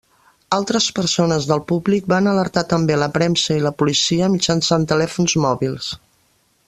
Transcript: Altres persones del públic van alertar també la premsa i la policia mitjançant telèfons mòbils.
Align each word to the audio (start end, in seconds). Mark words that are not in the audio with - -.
Altres 0.55 0.85
persones 0.99 1.45
del 1.51 1.61
públic 1.71 2.07
van 2.13 2.29
alertar 2.31 2.63
també 2.71 2.97
la 3.01 3.11
premsa 3.19 3.59
i 3.59 3.63
la 3.67 3.73
policia 3.83 4.31
mitjançant 4.37 4.89
telèfons 4.95 5.37
mòbils. 5.45 5.93